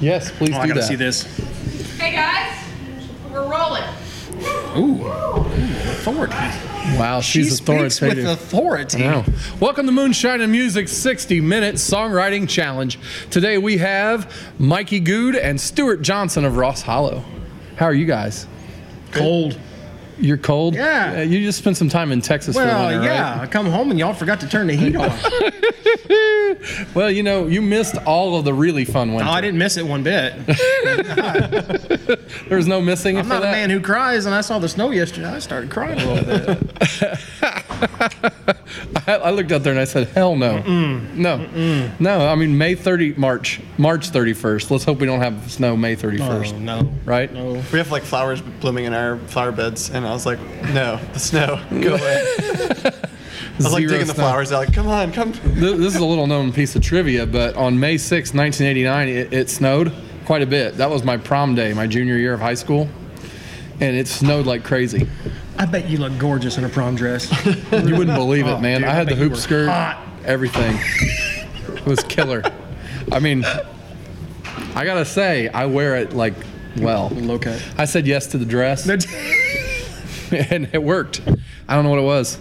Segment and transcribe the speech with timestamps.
[0.00, 0.86] Yes, please Oh, do I gotta that.
[0.86, 1.22] see this.
[1.98, 2.54] Hey guys,
[3.32, 3.82] we're rolling.
[4.76, 6.34] Ooh, authority.
[6.98, 7.60] Wow, she's she speaks
[7.98, 8.24] authoritative.
[8.24, 9.04] with authority.
[9.04, 9.24] I know.
[9.58, 12.98] Welcome to Moonshine and Music 60 Minute Songwriting Challenge.
[13.30, 17.24] Today we have Mikey Good and Stuart Johnson of Ross Hollow.
[17.76, 18.46] How are you guys?
[19.12, 19.58] Cold.
[20.18, 20.74] You're cold?
[20.74, 21.16] Yeah.
[21.18, 23.32] Uh, You just spent some time in Texas for Well, winter, yeah.
[23.38, 23.40] right?
[23.42, 25.10] I come home and y'all forgot to turn the heat on.
[26.94, 29.28] Well, you know, you missed all of the really fun winter.
[29.28, 30.32] oh, I didn't miss it one bit.
[32.48, 34.68] There was no missing I'm for not a man who cries, and I saw the
[34.68, 35.28] snow yesterday.
[35.28, 36.58] I started crying a little bit.
[39.06, 40.60] I, I looked out there and I said, "Hell no,
[41.14, 44.70] no, no." I mean, May 30, March, March 31st.
[44.70, 46.54] Let's hope we don't have snow May 31st.
[46.54, 46.92] Oh, no.
[47.04, 47.32] Right?
[47.32, 47.52] No.
[47.72, 50.38] We have like flowers blooming in our flower beds, and I was like,
[50.72, 52.24] no, the snow, go away.
[53.58, 55.32] I was like Zero digging the flowers out, like, come on, come.
[55.32, 59.32] Th- This is a little known piece of trivia, but on May 6, 1989, it,
[59.32, 59.92] it snowed
[60.26, 60.76] quite a bit.
[60.76, 62.86] That was my prom day, my junior year of high school,
[63.80, 65.08] and it snowed like crazy.
[65.58, 67.30] I bet you look gorgeous in a prom dress.
[67.72, 68.80] You wouldn't believe it, Oh, man.
[68.82, 69.98] dude, I I had the hoop skirt, hot.
[70.24, 70.78] everything.
[71.76, 72.42] It was killer.
[73.12, 73.44] I mean,
[74.74, 76.34] I gotta say, I wear it like
[76.78, 77.08] well.
[77.10, 77.62] Low cut.
[77.78, 78.86] I said yes to the dress,
[80.50, 81.20] and it worked.
[81.68, 82.38] I don't know what it was.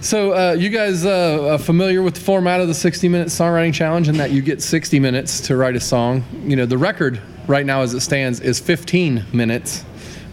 [0.00, 3.72] So, uh, you guys uh, are familiar with the format of the 60 minute songwriting
[3.72, 6.22] challenge and that you get 60 minutes to write a song?
[6.44, 9.82] You know, the record right now as it stands is 15 minutes,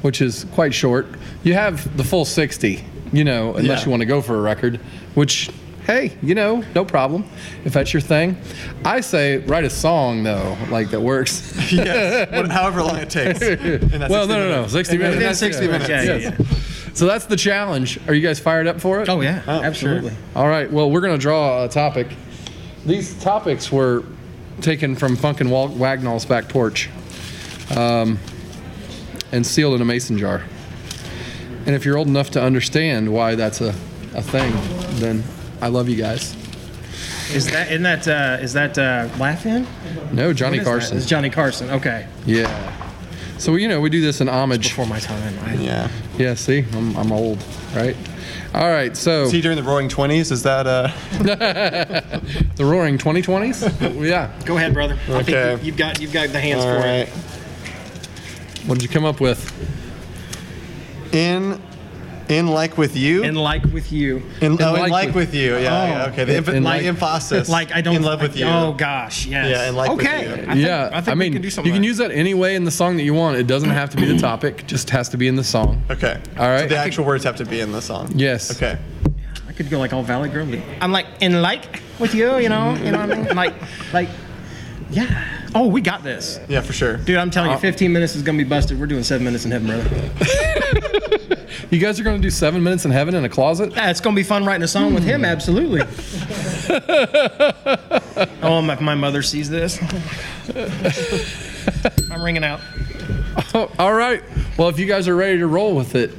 [0.01, 1.07] which is quite short.
[1.43, 3.85] You have the full 60, you know, unless Yeah.
[3.85, 4.79] you want to go for a record,
[5.15, 5.49] which,
[5.85, 7.25] hey, you know, no problem
[7.65, 8.37] if that's your thing.
[8.85, 11.47] I say write a song, though, like that works.
[11.71, 13.39] Yes, what- however long it takes.
[14.09, 15.17] Well, no, no, no, 60 minutes.
[15.17, 15.89] Within 60 minutes.
[15.89, 16.67] Yeah, yeah, Yes.
[16.93, 17.99] So that's the challenge.
[18.09, 19.07] Are you guys fired up for it?
[19.07, 19.41] Oh, yeah.
[19.47, 20.11] Oh, absolutely.
[20.35, 20.69] All right.
[20.69, 22.07] Well, we're going to draw a topic.
[22.85, 24.03] These topics were
[24.59, 26.89] taken from Funkin' Wal- Wagnall's back porch
[27.77, 28.19] um,
[29.31, 30.43] and sealed in a mason jar.
[31.65, 33.69] And if you're old enough to understand why that's a,
[34.15, 34.51] a thing,
[34.99, 35.23] then
[35.61, 36.35] I love you guys.
[37.33, 39.65] Is that isn't that uh, is that uh, Laughing?
[40.11, 40.71] No, Johnny What is that?
[40.71, 40.97] Carson.
[40.97, 41.69] It's Johnny Carson.
[41.69, 42.07] Okay.
[42.25, 42.77] Yeah.
[43.37, 44.69] So, you know, we do this in homage.
[44.69, 45.33] Before my time.
[45.45, 45.89] I, Yeah.
[46.17, 47.43] Yeah, see, I'm, I'm old,
[47.75, 47.95] right?
[48.53, 48.95] All right.
[48.95, 50.91] So, See, during the Roaring Twenties, is that uh?
[52.55, 54.05] the Roaring 2020s?
[54.07, 54.31] yeah.
[54.45, 54.99] Go ahead, brother.
[55.07, 55.23] I Okay.
[55.31, 57.07] think you, you've got you've got the hands All for right.
[57.07, 57.09] it.
[58.65, 59.39] What did you come up with?
[61.13, 61.61] In,
[62.29, 63.23] in like with you.
[63.23, 64.23] In like with you.
[64.39, 65.53] in, oh, like in like with- with, you.
[65.57, 65.57] Yeah.
[65.57, 65.61] Oh.
[65.61, 66.09] yeah, Oh.
[66.11, 66.23] okay.
[66.23, 67.49] The, In- in like, like- emphasis.
[67.61, 68.45] Like I don't in love with you.
[68.45, 69.49] Oh gosh, yes.
[69.49, 70.23] Yeah, and like with okay.
[70.25, 70.33] you.
[70.33, 71.67] I think, yeah, I think mean, we can do something.
[71.69, 73.37] you can like use that any way in the song that you want.
[73.37, 75.83] It doesn't have to be the topic; just has to be in the song.
[75.89, 76.21] Okay.
[76.37, 76.61] All right.
[76.61, 78.11] So the I actual words have to be in the song.
[78.15, 78.51] Yes.
[78.55, 78.77] Okay.
[79.49, 80.47] I could go like all Valley Girl.
[80.79, 83.35] I'm like in like with you, you know, you know what I mean?
[83.35, 83.53] Like,
[83.91, 84.09] like,
[84.89, 85.40] yeah.
[85.53, 86.97] Oh, we got this, Yeah, for sure.
[86.97, 87.17] dude.
[87.17, 88.79] I'm telling you, uh, 15 minutes is gonna be busted.
[88.79, 91.37] We're doing seven minutes in heaven, brother.
[91.69, 93.71] You guys are going to do seven minutes in heaven in a closet.
[93.73, 95.23] Yeah, it's gonna be fun writing a song with him.
[95.23, 95.79] Absolutely.
[98.43, 99.79] oh, my, my mother sees this.
[102.11, 102.59] I'm ringing out.
[103.53, 104.21] Oh, all right.
[104.57, 106.11] Well, if you guys are ready to roll with it,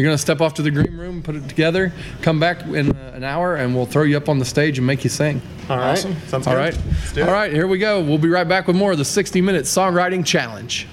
[0.00, 2.96] you're going to step off to the green room, put it together, come back in
[2.96, 5.42] uh, an hour, and we'll throw you up on the stage and make you sing.
[5.68, 5.90] All right.
[5.90, 6.16] Awesome.
[6.26, 6.58] Sounds All good.
[6.58, 6.78] right.
[6.86, 7.28] Let's do it.
[7.28, 7.52] All right.
[7.52, 8.02] Here we go.
[8.02, 10.86] We'll be right back with more of the 60 minute songwriting challenge.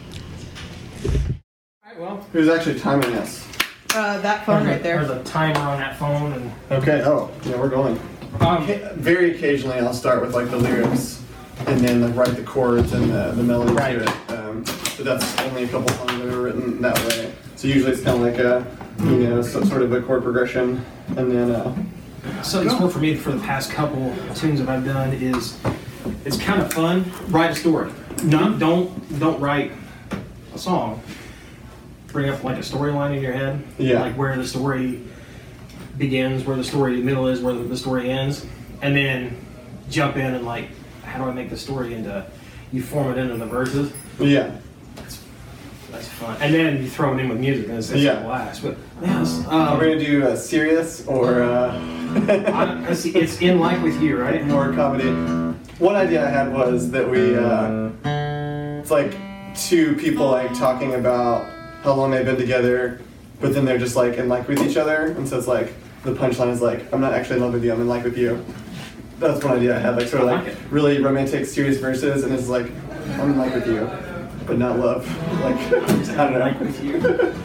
[1.06, 1.12] All
[1.86, 2.28] right, well.
[2.34, 3.48] Who's actually timing us?
[3.96, 5.16] Uh, that phone right There's there.
[5.16, 7.02] There's a timer on that phone, and Okay.
[7.06, 7.98] Oh, yeah, we're going.
[8.42, 11.24] um, Very occasionally, I'll start with like the lyrics,
[11.66, 13.94] and then like, write the chords and the, the melody Right.
[14.00, 14.32] to it.
[14.38, 14.64] Um,
[14.98, 17.34] but that's only a couple songs that are written that way.
[17.56, 18.68] So usually it's kind of like a,
[19.00, 20.84] you know, some sort of a chord progression,
[21.16, 21.76] and then uh,
[22.44, 25.58] Something's worked for me for the past couple tunes that I've done is
[26.26, 27.10] it's kind of fun.
[27.28, 27.92] Write a story.
[28.30, 29.72] Don't don't don't write
[30.54, 31.02] a song.
[32.08, 33.64] Bring up like a storyline in your head.
[33.78, 34.02] Yeah.
[34.02, 35.02] Like where the story
[35.98, 38.46] begins, where the story middle is, where the, the story ends,
[38.82, 39.38] and then
[39.90, 40.70] jump in and like
[41.04, 42.26] how do I make the story into?
[42.74, 43.94] You form it into the verses.
[44.20, 44.58] yeah.
[46.20, 46.36] Fun.
[46.42, 48.20] And then you throw it in with music, and it's, it's Yeah.
[48.20, 48.64] a blast.
[48.64, 51.80] But yes, Are um, we gonna do uh, serious or uh,
[52.28, 54.44] I, I see, it's in like with you, right?
[54.46, 55.10] more comedy?
[55.78, 57.92] One idea I had was that we, uh,
[58.82, 59.16] it's like
[59.56, 61.46] two people like talking about
[61.84, 63.00] how long they've been together,
[63.40, 65.72] but then they're just like in like with each other, and so it's like
[66.04, 68.18] the punchline is like, I'm not actually in love with you, I'm in like with
[68.18, 68.44] you.
[69.20, 72.34] That's one idea I had, like sort of like like really romantic, serious verses, and
[72.34, 72.72] it's like,
[73.20, 73.82] I'm in like with you,
[74.48, 75.06] but not love.
[75.38, 76.40] Like, I don't know.
[76.40, 76.96] Like with you.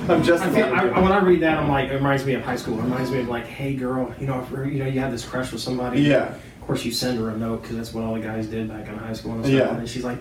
[0.08, 2.42] I'm just I feel, I, when I read that, I'm like, it reminds me of
[2.42, 2.78] high school.
[2.78, 5.24] It reminds me of like, hey girl, you know, if, you know, you have this
[5.24, 6.00] crush with somebody.
[6.00, 6.34] Yeah.
[6.34, 8.88] Of course, you send her a note because that's what all the guys did back
[8.88, 9.54] in high school and stuff.
[9.54, 9.76] Yeah.
[9.76, 10.18] And she's like,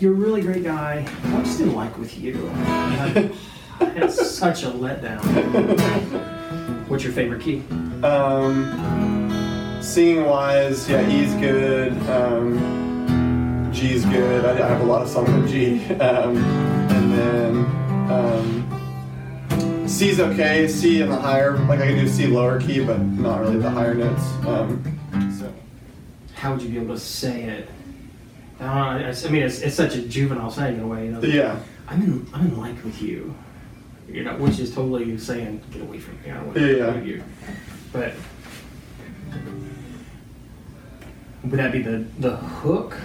[0.00, 1.06] "You're a really great guy.
[1.24, 3.32] I'm just didn't like with you." Like,
[3.80, 5.20] It's such a letdown.
[6.88, 7.62] What's your favorite key?
[8.02, 11.92] Um, singing wise, yeah, he's good.
[12.08, 12.81] Um,
[13.82, 14.44] G's good.
[14.44, 15.94] I, I have a lot of songs in G.
[15.94, 17.56] Um, and then
[18.12, 20.68] um, C's okay.
[20.68, 23.68] C in the higher, like I can do C lower key, but not really the
[23.68, 24.22] higher notes.
[24.46, 24.84] Um,
[25.36, 25.52] so
[26.34, 27.68] How would you be able to say it?
[28.60, 31.06] I, don't know, I mean, it's, it's such a juvenile saying in a way.
[31.06, 31.58] You know, yeah,
[31.88, 33.34] I'm in, I'm in like with you.
[34.08, 36.30] You know, which is totally saying, get away from me.
[36.30, 36.94] I don't yeah.
[36.94, 37.24] with you.
[37.92, 38.14] But
[41.42, 42.96] would that be the the hook?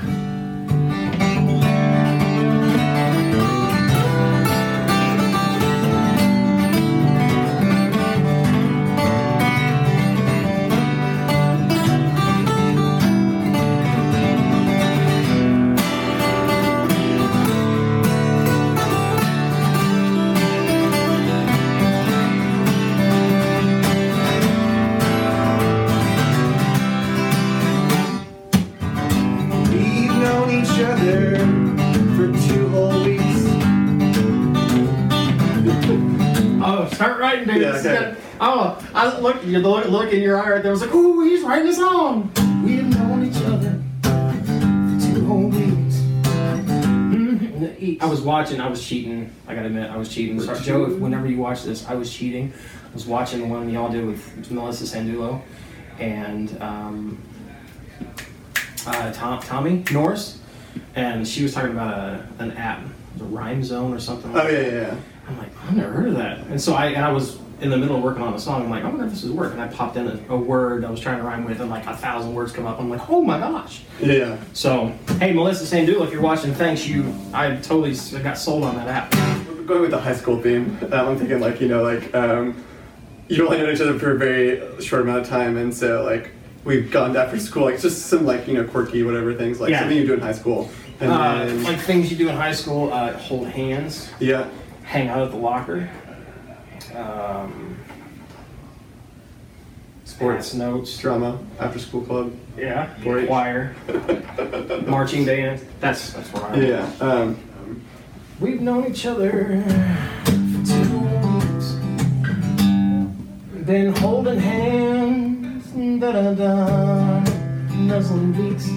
[38.39, 38.77] This is okay.
[38.79, 38.85] good.
[38.85, 40.71] Oh, I look, you look, look in your eye right there.
[40.71, 42.31] I was like, ooh, he's writing a song.
[42.65, 45.95] We've known each other for two whole weeks.
[47.11, 48.01] Mhm.
[48.01, 48.59] I was watching.
[48.61, 49.31] I was cheating.
[49.47, 50.39] I gotta admit, I was cheating.
[50.39, 52.53] Sorry, Joe, if, whenever you watch this, I was cheating.
[52.89, 55.41] I was watching the one y'all did with Melissa Sandulo
[55.99, 57.17] and um,
[58.85, 60.39] uh, Tom, Tommy Norris,
[60.95, 62.83] and she was talking about a, an app,
[63.17, 64.31] the Rhyme Zone or something.
[64.33, 64.95] like Oh yeah, yeah, yeah.
[65.27, 66.39] I'm like, I've never heard of that.
[66.47, 68.63] And so I and I was in the middle of working on the song.
[68.63, 69.51] I'm like, I wonder if this is work.
[69.53, 71.85] And I popped in a, a word I was trying to rhyme with, and like
[71.87, 72.79] a thousand words come up.
[72.79, 73.81] I'm like, oh my gosh.
[73.99, 74.37] Yeah.
[74.53, 74.87] So
[75.19, 76.87] hey, Melissa Sandula, if you're watching, thanks.
[76.87, 79.11] You, I totally got sold on that app.
[79.65, 82.63] Going with the high school theme, um, I'm thinking like you know like um,
[83.27, 86.29] you only know each other for a very short amount of time, and so like
[86.63, 89.79] we've gone after school, like just some like you know quirky whatever things like Yeah.
[89.79, 90.69] something you do in high school,
[91.01, 94.47] and Uh, then like things you do in high school: uh, hold hands, yeah,
[94.83, 95.89] hang out at the locker,
[96.95, 97.77] um,
[100.05, 100.97] sports, notes.
[100.97, 103.27] drama, after school club, Yeah, 4-H.
[103.27, 103.75] choir,
[104.87, 105.61] marching band.
[105.79, 106.61] That's that's where I'm.
[106.61, 106.89] yeah.
[106.99, 107.37] Um,
[108.39, 109.63] We've known each other
[110.25, 111.71] for two weeks.
[113.65, 115.65] Been holding hands,
[115.99, 117.19] da da da,
[117.75, 118.69] nuzzling beaks.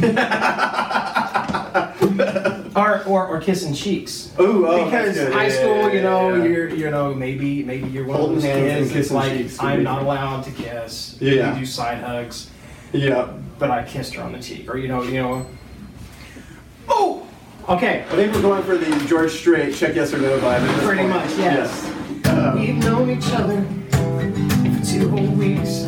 [2.78, 4.32] or, or or kissing cheeks.
[4.40, 5.32] ooh, oh, because that's good.
[5.32, 6.48] high school, yeah, you know, yeah, yeah.
[6.48, 8.86] you're you know maybe maybe you're one Holding of those hands kids.
[8.86, 9.62] It's kissing like cheeks.
[9.62, 11.16] I'm not allowed to kiss.
[11.20, 11.54] Yeah.
[11.54, 12.50] You do side hugs,
[12.92, 13.32] yeah.
[13.58, 15.46] but I kissed her on the cheek, or you know, you know.
[16.88, 17.26] Oh,
[17.68, 18.04] okay.
[18.08, 20.60] I think we're going for the George Strait check yes or no vibe.
[20.60, 21.14] at this Pretty point.
[21.14, 21.84] much, yes.
[22.26, 25.86] Um, We've known each other for two whole weeks,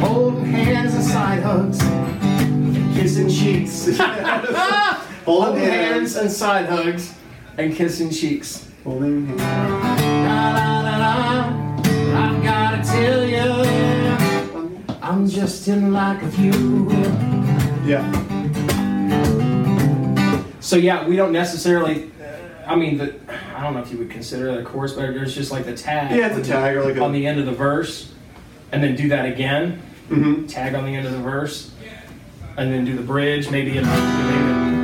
[0.00, 1.78] holding hands and side hugs,
[2.96, 3.88] kissing cheeks.
[5.28, 7.14] holding hands and side hugs,
[7.58, 8.66] and kissing cheeks.
[8.84, 9.42] Holding hands.
[12.14, 16.88] I've gotta tell you, I'm just in like with you.
[17.84, 18.04] Yeah.
[20.60, 22.10] So yeah, we don't necessarily.
[22.66, 23.14] I mean, the,
[23.56, 25.74] I don't know if you would consider that a chorus, but there's just like the
[25.74, 26.14] tag.
[26.16, 28.12] Yeah, it's a tag or like a- on the end of the verse,
[28.72, 29.80] and then do that again.
[30.08, 30.46] Mm-hmm.
[30.46, 31.70] Tag on the end of the verse,
[32.56, 33.50] and then do the bridge.
[33.50, 34.02] Maybe another.
[34.02, 34.77] Maybe,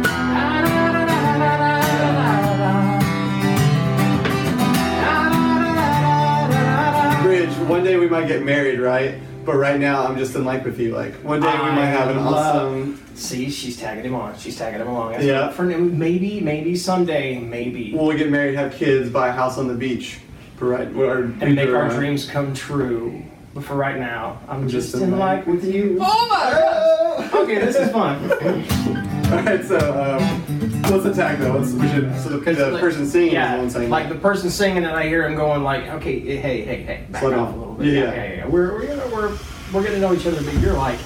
[8.04, 9.18] we might get married, right?
[9.44, 10.94] But right now I'm just in like with you.
[10.94, 13.00] Like one day we might have an I love- awesome.
[13.14, 14.36] See, she's tagging him on.
[14.36, 15.12] She's tagging him along.
[15.12, 15.50] That's Yeah.
[15.50, 19.74] For maybe, maybe someday, maybe, We'll get married, have kids, buy a house on the
[19.74, 20.18] beach.
[20.56, 20.88] For right.
[20.96, 23.22] Our, and make our dreams come true.
[23.54, 25.98] But for right now, I'm just, Just in in like with you.
[26.00, 27.42] Oh my god!
[27.44, 28.16] Okay, this is fun.
[29.32, 29.64] All right.
[29.64, 30.43] So um,
[30.88, 31.58] The tag though?
[31.58, 34.08] What's, we should, so the, the like- person singing yeah, is the one saying like
[34.08, 37.30] the person singing, and I hear him going like, "Okay, hey, hey, hey, back Slow
[37.30, 37.54] off down.
[37.54, 38.14] a little bit." Yeah, Yeah, yeah.
[38.24, 38.46] yeah, yeah.
[38.46, 39.38] We're we're gonna we're
[39.72, 40.98] we're getting to know each other, but you're like,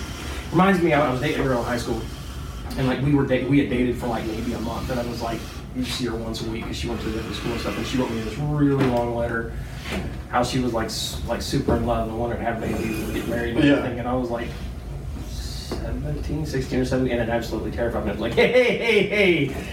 [0.51, 0.93] reminds me.
[0.93, 2.01] I was dating a girl in high school,
[2.77, 5.07] and like we were date, we had dated for like maybe a month, and I
[5.07, 5.41] was like,
[5.77, 7.77] you see her once a week because she went to a different school and stuff,
[7.79, 9.53] and she wrote me this really long letter.
[10.29, 10.91] How she was like
[11.29, 13.75] like super in love and wanted to have babies and get married and Yeah.
[13.77, 14.49] everything, and I was like.
[15.83, 18.11] 17, 16 or 17, and it absolutely terrified me.
[18.11, 19.03] I was like, hey, hey, hey,
[19.49, 19.65] hey.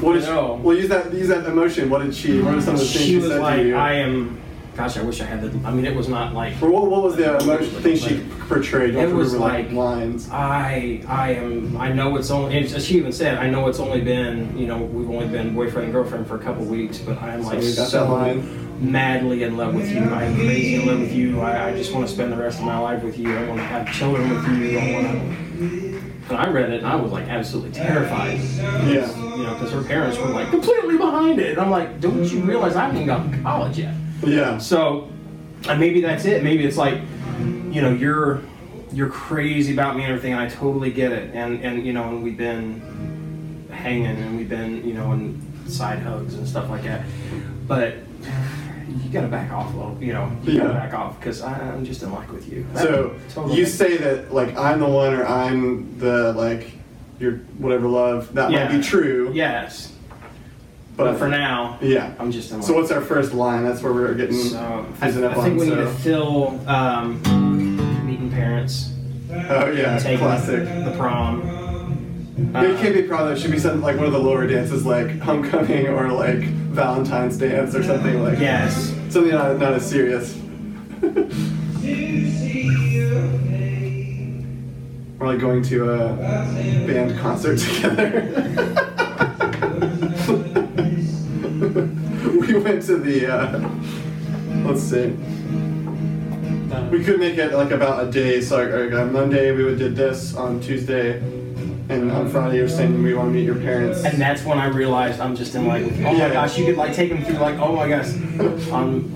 [0.00, 0.54] What did No.
[0.54, 1.88] well, use that use that emotion.
[1.88, 2.40] What did she?
[2.40, 3.76] What are some of the things she she, was said like, to you?
[3.76, 4.40] I am.
[4.74, 5.68] Gosh, I wish I had the.
[5.68, 6.60] I mean, it was not like.
[6.62, 8.94] or what, what was the emotion thing she portrayed?
[8.94, 10.28] It was like- lines.
[10.30, 11.76] I I am.
[11.76, 12.56] I know it's only.
[12.56, 14.56] And she even said, I know it's only been.
[14.58, 17.42] You know, we've only been boyfriend and girlfriend for a couple weeks, but I am
[17.42, 18.71] like that so line.
[18.82, 20.00] Madly in love with you.
[20.00, 21.40] I am crazy in love with you.
[21.40, 23.34] I, I just want to spend the rest of my life with you.
[23.36, 24.78] I want to have children with you.
[24.78, 26.02] I want to.
[26.28, 28.38] And I read it, and I was like absolutely terrified.
[28.38, 29.10] Yeah.
[29.36, 32.40] You know, because her parents were like completely behind it, and I'm like, don't you
[32.40, 33.94] realize I haven't even gotten to college yet?
[34.24, 34.58] Yeah.
[34.58, 35.10] So,
[35.68, 36.42] and maybe that's it.
[36.42, 37.00] Maybe it's like,
[37.70, 38.40] you know, you're
[38.92, 41.34] you're crazy about me and everything, and I totally get it.
[41.34, 45.98] And and you know, and we've been hanging, and we've been, you know, in side
[46.00, 47.04] hugs and stuff like that.
[47.66, 47.96] But
[49.02, 49.96] you gotta back off a little.
[50.00, 50.78] You know, you gotta Yeah.
[50.78, 52.66] back off because I'm just in like with you.
[52.76, 53.56] So Totally.
[53.56, 56.72] you say that like I'm the one or I'm the like
[57.18, 58.64] your whatever love that Yeah.
[58.68, 59.30] might be true.
[59.32, 59.92] yes,
[60.96, 62.12] But, but for now, yeah.
[62.18, 62.62] I'm just in.
[62.62, 63.64] So what's our first line?
[63.64, 65.56] That's where we're getting So I, I think on.
[65.56, 67.20] we need to fill um,
[68.06, 68.92] meeting parents,
[69.30, 70.64] oh yeah, classic.
[70.64, 71.42] the prom.
[72.56, 73.30] it can't be prom.
[73.32, 77.36] It should be something like one of the lower dances, like homecoming or like Valentine's
[77.36, 78.38] dance or something like.
[78.38, 78.40] That.
[78.40, 78.94] Yes.
[79.10, 80.34] Something not not as serious.
[85.18, 86.14] We're like going to a
[86.86, 88.22] band concert together.
[92.40, 93.26] we went to the.
[93.30, 93.68] Uh,
[94.66, 95.14] let's see.
[96.90, 98.40] We could make it like about a day.
[98.40, 100.34] So like, like, on Monday we would did this.
[100.34, 101.20] On Tuesday,
[101.92, 104.04] and on Friday you're saying we want to meet your parents.
[104.04, 106.94] And that's when I realized I'm just in like, oh my gosh, you could like
[106.94, 108.08] take them through like, oh my gosh,
[108.70, 109.14] um,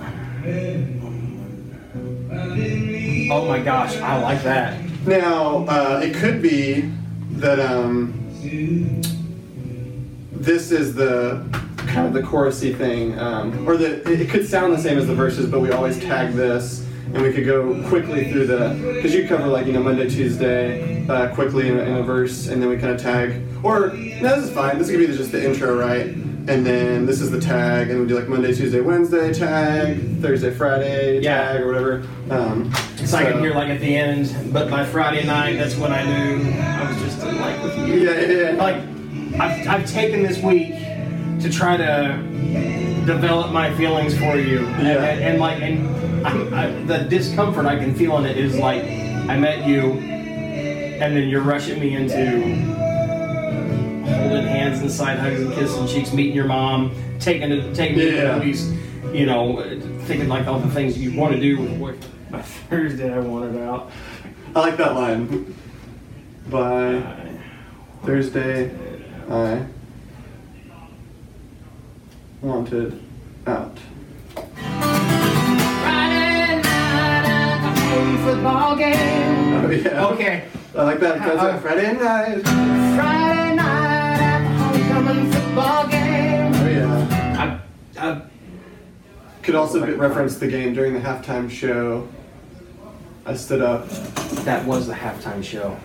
[3.30, 4.80] oh my gosh, I like that.
[5.06, 6.92] Now, uh, it could be
[7.32, 8.12] that um,
[10.32, 11.44] this is the
[11.86, 15.14] kind of the chorusy thing, um, or the it could sound the same as the
[15.14, 19.26] verses, but we always tag this, and we could go quickly through the because you
[19.28, 22.68] cover like you know Monday, Tuesday, uh, quickly in a, in a verse, and then
[22.68, 23.42] we kind of tag.
[23.62, 24.78] Or no, this is fine.
[24.78, 26.06] This could be just the intro, right?
[26.48, 30.52] And then this is the tag, and we do like Monday, Tuesday, Wednesday tag, Thursday,
[30.54, 31.52] Friday Yeah.
[31.54, 32.04] tag, or whatever.
[32.30, 32.72] Um,
[33.04, 36.04] So I can hear like at the end, but by Friday night, that's when I
[36.04, 37.94] knew I was just in like with you.
[37.96, 38.62] Yeah, yeah, yeah.
[38.62, 38.76] Like,
[39.40, 40.74] I've, I've taken this week
[41.40, 42.16] to try to
[43.06, 45.04] develop my feelings for you, and, Yeah.
[45.04, 45.88] and, and, like, and
[46.26, 51.16] I, I, the discomfort I can feel in it is like I met you, and
[51.16, 52.40] then you're rushing me into
[54.10, 58.10] holding hands and side hugs and kissing cheeks, meeting your mom, taking it, taking me
[58.10, 58.72] to movies,
[59.12, 59.62] you know,
[60.02, 61.94] thinking like all the things you want to do with boy.
[62.28, 63.92] By Thursday, I wanted out.
[64.56, 65.54] I like that line.
[66.50, 67.38] By
[68.04, 68.74] Thursday,
[69.30, 69.64] I
[72.42, 73.00] wanted
[73.46, 73.78] out.
[77.96, 79.54] Home football game.
[79.64, 80.06] Oh yeah.
[80.08, 80.44] Okay.
[80.74, 81.18] I like that.
[81.18, 81.58] That's Uh.
[81.58, 82.42] Friday night.
[82.42, 86.52] Friday night at the homecoming football game.
[86.54, 87.60] Oh yeah.
[87.98, 88.22] I, I,
[89.42, 92.06] Could also reference the game during the halftime show.
[93.24, 93.88] I stood up.
[94.44, 95.76] that was the halftime show.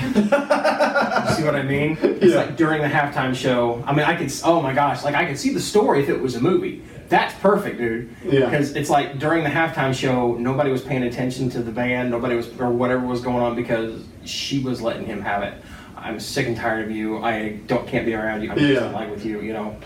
[0.00, 1.98] You see what I mean?
[2.00, 2.36] It's Yeah.
[2.40, 3.82] like during the halftime show.
[3.86, 4.26] I mean, I could.
[4.26, 5.04] s- Oh my gosh!
[5.04, 6.82] Like I could see the story if it was a movie.
[7.08, 8.10] That's perfect, dude.
[8.24, 8.44] Yeah.
[8.44, 12.10] Because it's like during the halftime show, nobody was paying attention to the band.
[12.10, 15.54] Nobody was, or whatever was going on, because she was letting him have it.
[15.96, 17.18] I'm sick and tired of you.
[17.24, 18.50] I don't can't be around you.
[18.52, 18.86] I'm just Yeah.
[18.88, 19.40] in like with you.
[19.40, 19.76] You know.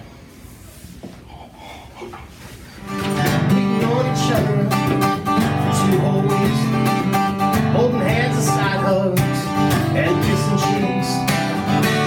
[9.97, 11.11] And kissing cheeks.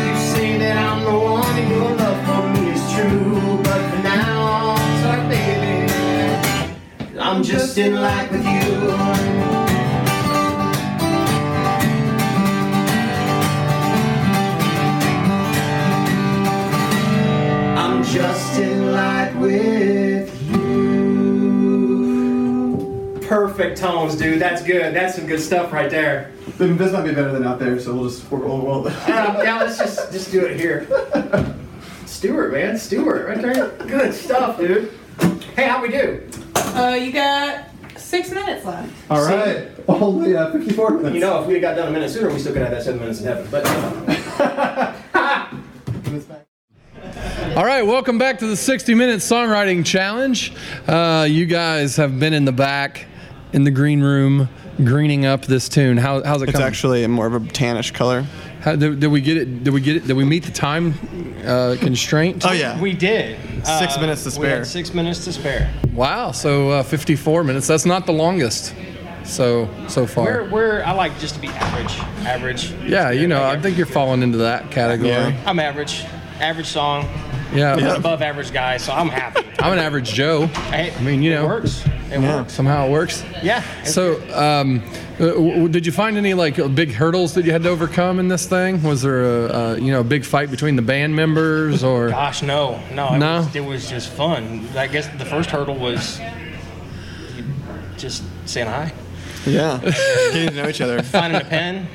[0.06, 3.58] You say that I'm the one and your love for me is true.
[3.63, 5.75] But for now, sorry, baby.
[7.20, 8.92] I'm just in like with you.
[17.77, 20.65] I'm just in like with you.
[23.27, 24.39] Perfect tones, dude.
[24.42, 24.94] That's good.
[24.96, 26.32] That's some good stuff right there.
[26.58, 28.94] Then This might be better than out there, so we'll just we'll, we'll, we'll Um,
[29.08, 30.88] yeah, let's just just do it here.
[32.06, 33.70] Stewart, man, Stewart, right there.
[33.86, 34.94] Good stuff, dude.
[35.56, 36.28] Hey, how we do?
[36.56, 37.66] Uh, you got
[37.98, 38.90] six minutes left.
[39.10, 39.70] All right.
[39.88, 41.14] Only uh, 54 minutes.
[41.16, 42.84] You know, if we had got done a minute sooner, we still could have that
[42.84, 43.48] seven minutes in heaven.
[43.52, 44.94] But uh,
[47.56, 50.54] All right, welcome back to the 60 Minute Songwriting Challenge.
[50.88, 53.06] Uh, you guys have been in the back,
[53.54, 54.50] in the green room,
[54.84, 55.98] greening up this tune.
[55.98, 56.67] How, how's it It's coming?
[56.67, 58.25] actually more of a tannish color.
[58.62, 59.63] How, did, did we get it?
[59.63, 60.08] Did we get it?
[60.08, 60.94] Did we meet the time
[61.46, 62.46] uh, constraint?
[62.46, 62.79] Oh yeah.
[62.82, 63.38] we did.
[63.65, 64.65] Six minutes to We had spare.
[64.65, 65.72] six minutes to spare.
[65.94, 66.32] Wow.
[66.32, 67.67] So uh, 54 minutes.
[67.67, 68.74] That's not the longest.
[69.24, 70.25] So so far.
[70.25, 71.98] We're, we're I like just to be average.
[72.27, 72.72] Average.
[72.88, 75.10] yeah, you know, I think you're falling into that category.
[75.10, 75.44] Yeah.
[75.48, 76.03] I'm average.
[76.39, 77.03] Average song.
[77.53, 77.77] Yeah.
[77.77, 77.96] Yeah.
[77.96, 79.41] Above average guy, so I'm happy.
[79.60, 80.46] I'm an average Joe.
[80.48, 81.48] Hey, I mean, you it know.
[81.48, 81.84] works.
[82.12, 82.36] It Yeah.
[82.38, 82.54] works.
[82.54, 83.24] Somehow it works.
[83.44, 83.64] Yeah.
[83.84, 84.84] So, um,
[85.20, 88.20] uh, w- w- did you find any like big hurdles that you had to overcome
[88.20, 88.84] in this thing?
[88.84, 92.10] Was there a, uh you know a big fight between the band members or?
[92.10, 93.14] Gosh, no, no.
[93.16, 93.38] It, No?
[93.38, 94.68] Was, it was just fun.
[94.78, 96.20] I guess the first hurdle was
[97.98, 98.92] just saying hi,
[99.46, 99.80] Yeah.
[100.34, 101.02] Getting to know each other.
[101.02, 101.88] finding a pen,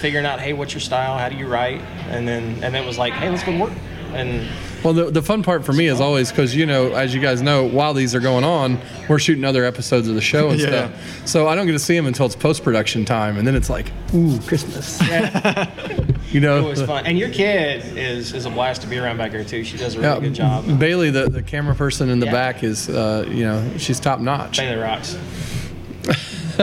[0.00, 1.18] figuring out, hey, what's your style?
[1.18, 1.80] How do you write?
[2.08, 3.72] And then and then it was like, hey, let's go to work.
[4.12, 4.48] And
[4.82, 7.42] Well, the, the fun part for me is always because you know, as you guys
[7.42, 10.66] know, while these are going on, we're shooting other episodes of the show and Yeah.
[10.88, 11.26] stuff.
[11.28, 13.68] So I don't get to see them until it's post production time, and then it's
[13.68, 14.98] like, ooh, Christmas.
[16.32, 16.58] you know.
[16.58, 17.04] it was fun.
[17.06, 19.64] And your kid is is a blast to be around back here too.
[19.64, 20.78] She does a really Yeah, good job.
[20.78, 22.32] Bailey, the, the camera person in the Yeah.
[22.32, 24.56] back, is uh, you know she's top notch.
[24.58, 25.16] Bailey rocks.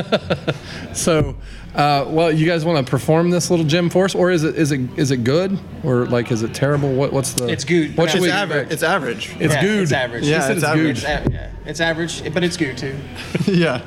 [0.93, 1.35] So,
[1.75, 4.55] uh, well, you guys want to perform this little gym for us, or is it
[4.55, 6.91] is it is it good, or like is it terrible?
[6.93, 7.47] What what's the?
[7.47, 7.95] It's good.
[7.95, 8.71] What should It's we average.
[8.71, 9.35] It's average.
[9.39, 9.83] It's Yeah, good.
[9.83, 10.23] It's average.
[10.25, 10.69] Yeah, He said it's good.
[10.79, 10.97] average.
[10.97, 12.97] It's, a- yeah, it's average, but it's good too.
[13.51, 13.81] yeah.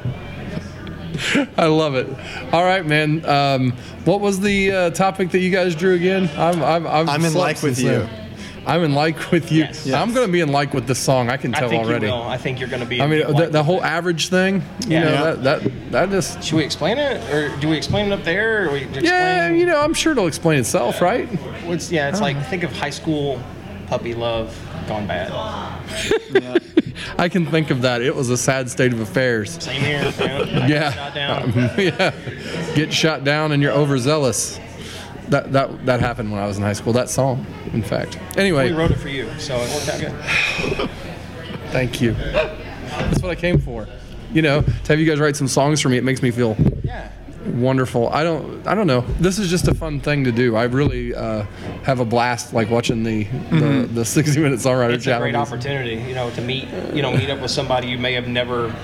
[1.57, 2.09] I love it.
[2.55, 3.25] All right, man.
[3.29, 3.73] Um,
[4.05, 6.31] what was the uh, topic that you guys drew again?
[6.37, 7.89] I'm I'm I'm, I'm in slept like with you.
[7.89, 8.20] then.
[8.67, 9.61] I'm in like with you.
[9.65, 9.91] Yes.
[9.91, 11.31] I'm going to be in like with this song.
[11.31, 12.07] I can tell I tell think already.
[12.07, 12.23] you will.
[12.23, 13.01] I think you're going to be.
[13.01, 14.57] I mean, the, like- the whole average thing.
[14.87, 15.05] You Yeah.
[15.05, 15.23] know, Yeah.
[15.33, 16.43] that that that just.
[16.43, 18.69] Should we explain it, or do we explain it up there?
[18.69, 21.27] Or we explain, Yeah, you know, I'm sure it'll explain itself, right?
[21.65, 22.33] What's, yeah, it's uh-huh.
[22.35, 23.41] like think of high school
[23.87, 25.33] puppy love gone bad.
[27.19, 28.03] I can think of that.
[28.03, 29.63] It was a sad state of affairs.
[29.63, 30.13] Same here.
[30.69, 30.95] Yeah.
[30.95, 31.53] got shot down.
[31.79, 32.75] yeah.
[32.75, 34.59] Get shot down and you're overzealous.
[35.31, 36.93] That that that happened when I was in high school.
[36.93, 38.19] That song, in fact.
[38.37, 40.91] Anyway, We wrote it for you, so it worked out good.
[41.71, 42.13] thank you.
[42.15, 43.87] That's what I came for.
[44.33, 46.57] You know, to have you guys write some songs for me, it makes me feel
[46.83, 47.09] Yeah.
[47.47, 48.09] wonderful.
[48.09, 49.03] I don't I don't know.
[49.21, 50.57] This is just a fun thing to do.
[50.57, 51.45] I really uh,
[51.85, 55.95] have a blast like watching the the, the 60 minute songwriter It's a great opportunity,
[56.09, 58.75] you know, to meet, you know, meet up with somebody you may have never,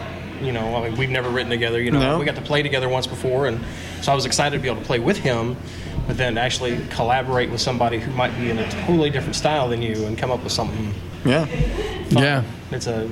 [0.40, 1.80] you know, I mean, we've never written together.
[1.80, 2.18] You know, No.
[2.18, 3.60] we got to play together once before, and
[4.00, 5.56] so I was excited to be able to play with him,
[6.06, 9.82] but then actually collaborate with somebody who might be in a totally different style than
[9.82, 10.94] you and come up with something.
[11.24, 11.46] Yeah.
[11.46, 12.22] Fun.
[12.22, 12.44] Yeah.
[12.70, 13.10] It's a,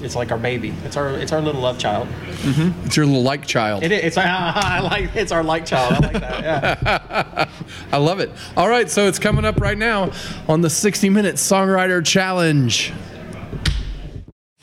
[0.00, 0.72] it's like our baby.
[0.84, 2.08] It's our, it's our little love child.
[2.30, 3.82] It's your little like child.
[3.82, 4.04] It is.
[4.04, 5.14] It's, I like.
[5.16, 5.92] It's our like child.
[5.94, 6.42] I like that.
[6.42, 7.48] Yeah.
[7.92, 8.30] I love it.
[8.56, 10.12] All right, so it's coming up right now
[10.48, 12.92] on the 60 minute songwriter challenge.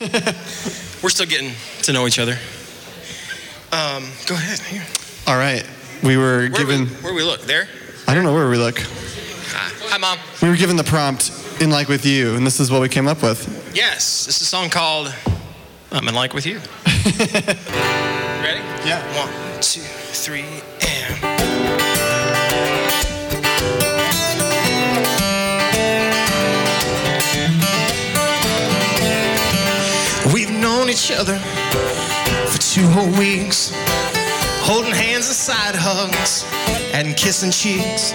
[0.00, 1.52] We're still getting
[1.82, 2.38] to know each other.
[3.72, 4.58] Um, go ahead.
[4.60, 4.84] Here.
[5.26, 5.64] All right.
[6.02, 6.80] We were Where given.
[6.80, 7.40] we, where we look?
[7.42, 7.68] There.
[8.06, 8.78] I don't know where we look.
[8.78, 9.70] Hi.
[9.90, 10.18] Hi, mom.
[10.42, 13.06] We were given the prompt in like with you, and this is what we came
[13.08, 13.72] up with.
[13.74, 15.12] Yes, this is a song called
[15.90, 16.56] I'm in Like with You.
[16.86, 18.60] Ready?
[18.86, 19.02] Yeah.
[19.16, 20.44] One, two, three,
[20.86, 22.18] and.
[30.32, 33.70] We've known each other for two whole weeks,
[34.68, 36.44] holding hands and side hugs
[36.92, 38.12] and kissing cheeks.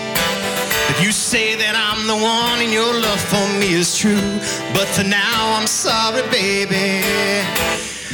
[0.88, 4.22] But you say that I'm the one and your love for me is true.
[4.72, 7.02] But for now, I'm sorry, baby.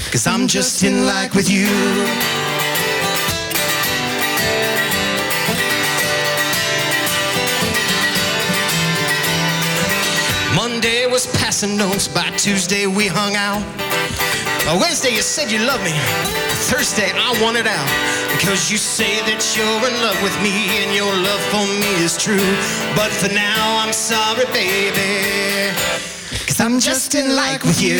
[0.09, 1.67] Cause I'm just in like with you.
[10.55, 12.07] Monday was passing notes.
[12.07, 13.88] By Tuesday, we hung out.
[14.65, 15.93] By Wednesday, you said you loved me.
[16.69, 17.89] Thursday, I wanted out.
[18.31, 22.17] Because you say that you're in love with me and your love for me is
[22.17, 22.49] true.
[22.95, 25.73] But for now, I'm sorry, baby.
[26.45, 27.99] Cause I'm just in like with you.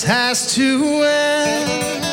[0.00, 2.04] This has to end.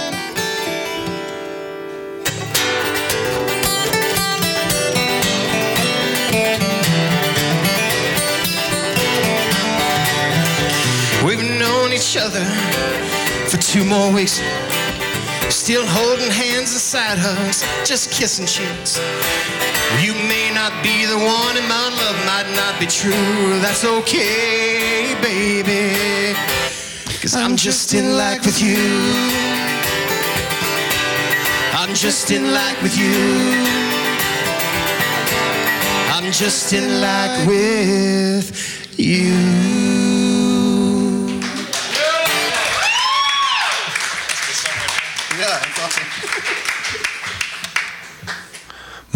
[11.26, 12.44] We've known each other
[13.50, 14.42] for two more weeks.
[15.50, 19.00] Still holding hands and side hugs, just kissing cheeks.
[20.04, 23.60] You may not be the one, and my love might not be true.
[23.62, 26.67] That's okay, baby.
[27.28, 28.78] Cause I'm just in like with you.
[31.74, 33.12] I'm just in like with you.
[36.16, 39.87] I'm just in like with you.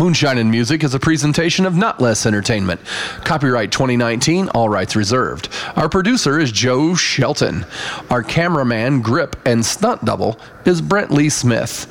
[0.02, 2.82] Moonshine and Music is a presentation of Not Less Entertainment.
[3.24, 5.50] Copyright 2019, all rights reserved.
[5.76, 7.68] Our producer is Joe Shelton.
[8.10, 11.86] Our cameraman, grip, and stunt double is Brent Lee Smith.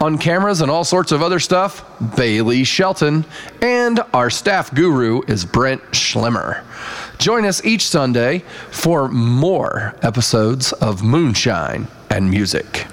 [0.00, 1.84] On cameras and all sorts of other stuff,
[2.16, 3.24] Bailey Shelton.
[3.60, 6.62] And our staff guru is Brent Schlimmer.
[7.18, 12.86] Join us each Sunday for more episodes of Moonshine and Music.